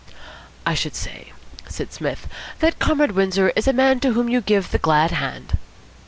"I 0.65 0.73
should 0.73 0.95
say," 0.95 1.31
said 1.69 1.93
Psmith, 1.93 2.27
"that 2.57 2.79
Comrade 2.79 3.11
Windsor 3.11 3.53
is 3.55 3.67
a 3.67 3.71
man 3.71 3.99
to 3.99 4.13
whom 4.13 4.29
you 4.29 4.41
give 4.41 4.71
the 4.71 4.79
glad 4.79 5.11
hand." 5.11 5.55